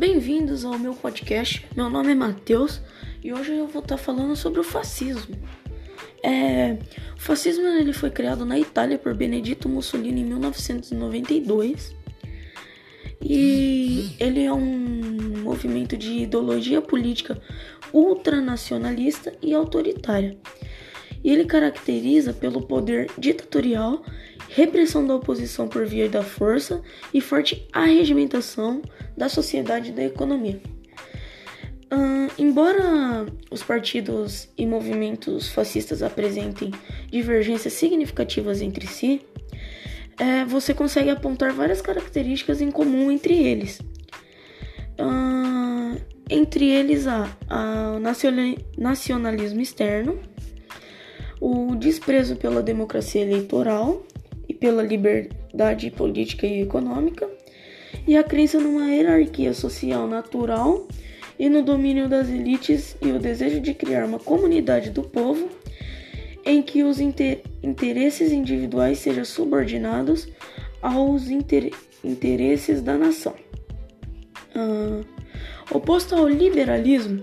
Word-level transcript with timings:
Bem-vindos 0.00 0.64
ao 0.64 0.78
meu 0.78 0.94
podcast. 0.94 1.66
Meu 1.76 1.90
nome 1.90 2.12
é 2.12 2.14
Matheus 2.14 2.80
e 3.22 3.34
hoje 3.34 3.52
eu 3.52 3.66
vou 3.66 3.82
estar 3.82 3.98
falando 3.98 4.34
sobre 4.34 4.58
o 4.58 4.64
fascismo. 4.64 5.36
É, 6.24 6.78
o 7.14 7.20
fascismo 7.20 7.66
ele 7.66 7.92
foi 7.92 8.08
criado 8.08 8.46
na 8.46 8.58
Itália 8.58 8.96
por 8.96 9.14
Benedito 9.14 9.68
Mussolini 9.68 10.22
em 10.22 10.24
1992 10.24 11.94
e 13.20 14.16
ele 14.18 14.42
é 14.42 14.50
um 14.50 15.42
movimento 15.42 15.98
de 15.98 16.22
ideologia 16.22 16.80
política 16.80 17.38
ultranacionalista 17.92 19.34
e 19.42 19.52
autoritária. 19.52 20.38
E 21.22 21.30
ele 21.30 21.44
caracteriza 21.44 22.32
pelo 22.32 22.62
poder 22.62 23.10
ditatorial, 23.18 24.02
repressão 24.48 25.06
da 25.06 25.14
oposição 25.14 25.68
por 25.68 25.86
via 25.86 26.08
da 26.08 26.22
força 26.22 26.82
e 27.12 27.20
forte 27.20 27.68
arregimentação 27.72 28.82
da 29.16 29.28
sociedade 29.28 29.90
e 29.90 29.92
da 29.92 30.04
economia. 30.04 30.60
Embora 32.38 33.26
os 33.50 33.62
partidos 33.62 34.48
e 34.56 34.64
movimentos 34.64 35.50
fascistas 35.50 36.02
apresentem 36.02 36.70
divergências 37.10 37.74
significativas 37.74 38.62
entre 38.62 38.86
si, 38.86 39.20
é, 40.18 40.44
você 40.46 40.72
consegue 40.72 41.10
apontar 41.10 41.52
várias 41.52 41.82
características 41.82 42.62
em 42.62 42.70
comum 42.70 43.10
entre 43.10 43.34
eles. 43.34 43.78
Entre 46.30 46.66
eles 46.66 47.06
há 47.06 47.28
o 47.96 48.80
nacionalismo 48.80 49.60
externo, 49.60 50.18
o 51.40 51.74
desprezo 51.74 52.36
pela 52.36 52.62
democracia 52.62 53.22
eleitoral 53.22 54.02
e 54.48 54.52
pela 54.52 54.82
liberdade 54.82 55.90
política 55.90 56.46
e 56.46 56.62
econômica, 56.62 57.28
e 58.06 58.16
a 58.16 58.22
crença 58.22 58.60
numa 58.60 58.86
hierarquia 58.90 59.54
social 59.54 60.06
natural 60.06 60.86
e 61.38 61.48
no 61.48 61.62
domínio 61.62 62.08
das 62.08 62.28
elites 62.28 62.96
e 63.00 63.10
o 63.10 63.18
desejo 63.18 63.60
de 63.60 63.72
criar 63.72 64.04
uma 64.04 64.18
comunidade 64.18 64.90
do 64.90 65.02
povo 65.02 65.48
em 66.44 66.62
que 66.62 66.82
os 66.82 67.00
inter 67.00 67.42
interesses 67.62 68.32
individuais 68.32 68.98
sejam 68.98 69.24
subordinados 69.24 70.28
aos 70.82 71.28
inter 71.28 71.70
interesses 72.02 72.80
da 72.80 72.96
nação. 72.96 73.34
Uh, 74.54 75.04
oposto 75.70 76.14
ao 76.14 76.28
liberalismo, 76.28 77.22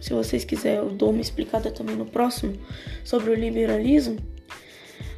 se 0.00 0.12
vocês 0.12 0.44
quiserem, 0.44 0.78
eu 0.78 0.90
dou 0.90 1.10
uma 1.10 1.20
explicada 1.20 1.70
também 1.70 1.96
no 1.96 2.06
próximo 2.06 2.54
sobre 3.04 3.30
o 3.30 3.34
liberalismo. 3.34 4.16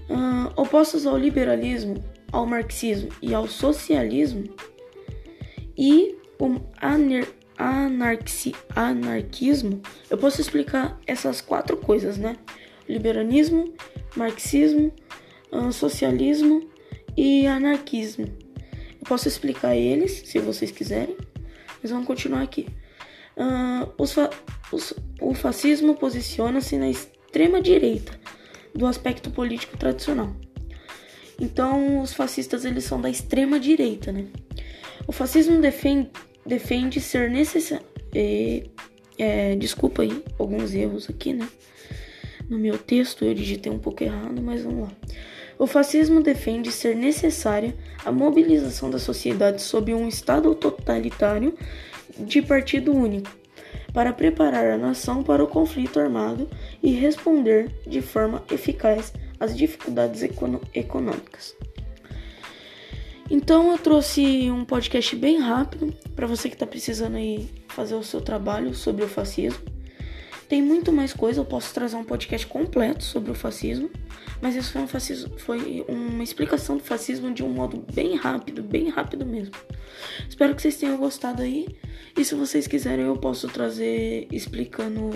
Uh, 0.08 0.52
opostos 0.56 1.06
ao 1.06 1.16
liberalismo, 1.16 2.02
ao 2.32 2.46
marxismo 2.46 3.10
e 3.20 3.34
ao 3.34 3.46
socialismo, 3.46 4.44
e 5.76 6.16
o 6.40 6.60
anar 6.80 7.26
anarqui 7.58 8.54
anarquismo, 8.74 9.82
eu 10.08 10.16
posso 10.16 10.40
explicar 10.40 10.98
essas 11.06 11.40
quatro 11.40 11.76
coisas, 11.76 12.16
né? 12.16 12.36
Liberalismo, 12.88 13.74
marxismo, 14.16 14.92
uh, 15.52 15.72
socialismo 15.72 16.68
e 17.16 17.46
anarquismo. 17.46 18.26
Eu 19.00 19.06
posso 19.06 19.26
explicar 19.26 19.76
eles, 19.76 20.22
se 20.26 20.38
vocês 20.38 20.70
quiserem, 20.70 21.16
mas 21.82 21.90
vamos 21.90 22.06
continuar 22.06 22.42
aqui. 22.42 22.68
Uh, 23.36 23.92
os, 23.98 24.14
o 25.20 25.34
fascismo 25.34 25.94
posiciona-se 25.94 26.76
na 26.76 26.88
extrema 26.88 27.60
direita 27.60 28.12
do 28.74 28.86
aspecto 28.86 29.30
político 29.30 29.76
tradicional. 29.76 30.34
Então, 31.40 32.00
os 32.00 32.12
fascistas 32.12 32.64
eles 32.64 32.84
são 32.84 33.00
da 33.00 33.08
extrema 33.08 33.60
direita, 33.60 34.10
né? 34.10 34.26
O 35.06 35.12
fascismo 35.12 35.60
defende, 35.60 36.10
defende 36.44 37.00
ser 37.00 37.30
necessário. 37.30 37.86
É, 38.14 38.64
é, 39.18 39.56
desculpa 39.56 40.02
aí 40.02 40.22
alguns 40.38 40.74
erros 40.74 41.08
aqui, 41.08 41.32
né? 41.32 41.48
No 42.48 42.58
meu 42.58 42.78
texto 42.78 43.24
eu 43.24 43.34
digitei 43.34 43.70
um 43.70 43.78
pouco 43.78 44.02
errado, 44.02 44.40
mas 44.42 44.62
vamos 44.62 44.88
lá. 44.88 44.92
O 45.58 45.66
fascismo 45.66 46.22
defende 46.22 46.70
ser 46.70 46.94
necessária 46.94 47.74
a 48.04 48.12
mobilização 48.12 48.90
da 48.90 48.98
sociedade 48.98 49.60
sob 49.60 49.92
um 49.92 50.08
Estado 50.08 50.54
totalitário 50.54 51.56
de 52.18 52.40
partido 52.40 52.92
único, 52.92 53.30
para 53.98 54.12
preparar 54.12 54.64
a 54.70 54.78
nação 54.78 55.24
para 55.24 55.42
o 55.42 55.48
conflito 55.48 55.98
armado 55.98 56.48
e 56.80 56.92
responder 56.92 57.68
de 57.84 58.00
forma 58.00 58.44
eficaz 58.48 59.12
às 59.40 59.56
dificuldades 59.56 60.22
econômicas. 60.72 61.56
Então 63.28 63.72
eu 63.72 63.78
trouxe 63.78 64.52
um 64.52 64.64
podcast 64.64 65.16
bem 65.16 65.40
rápido 65.40 65.92
para 66.14 66.28
você 66.28 66.48
que 66.48 66.54
está 66.54 66.64
precisando 66.64 67.16
aí 67.16 67.50
fazer 67.66 67.96
o 67.96 68.04
seu 68.04 68.20
trabalho 68.20 68.72
sobre 68.72 69.04
o 69.04 69.08
fascismo. 69.08 69.58
Tem 70.48 70.62
muito 70.62 70.90
mais 70.90 71.12
coisa, 71.12 71.40
eu 71.40 71.44
posso 71.44 71.74
trazer 71.74 71.94
um 71.96 72.04
podcast 72.04 72.46
completo 72.46 73.04
sobre 73.04 73.30
o 73.30 73.34
fascismo, 73.34 73.90
mas 74.40 74.56
isso 74.56 74.72
foi, 74.72 74.80
um 74.80 74.88
fascismo, 74.88 75.38
foi 75.38 75.84
uma 75.86 76.22
explicação 76.22 76.78
do 76.78 76.82
fascismo 76.82 77.30
de 77.34 77.44
um 77.44 77.50
modo 77.50 77.84
bem 77.92 78.16
rápido, 78.16 78.62
bem 78.62 78.88
rápido 78.88 79.26
mesmo. 79.26 79.54
Espero 80.26 80.54
que 80.54 80.62
vocês 80.62 80.78
tenham 80.78 80.96
gostado 80.96 81.42
aí. 81.42 81.68
E 82.16 82.24
se 82.24 82.34
vocês 82.34 82.66
quiserem, 82.66 83.04
eu 83.04 83.16
posso 83.16 83.46
trazer 83.48 84.26
explicando 84.32 85.10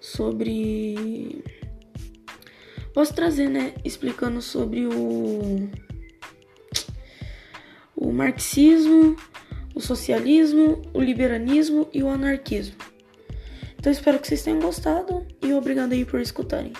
sobre. 0.00 1.44
Posso 2.92 3.14
trazer, 3.14 3.48
né? 3.48 3.72
Explicando 3.84 4.42
sobre 4.42 4.84
o. 4.84 5.70
O 7.94 8.12
marxismo, 8.12 9.14
o 9.76 9.80
socialismo, 9.80 10.82
o 10.92 11.00
liberalismo 11.00 11.88
e 11.92 12.02
o 12.02 12.08
anarquismo. 12.08 12.91
Então 13.82 13.90
espero 13.90 14.20
que 14.20 14.28
vocês 14.28 14.44
tenham 14.44 14.60
gostado 14.60 15.26
e 15.42 15.52
obrigado 15.52 15.92
aí 15.92 16.04
por 16.04 16.20
escutarem. 16.20 16.72